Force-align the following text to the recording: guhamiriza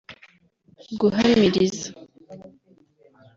guhamiriza 0.99 1.87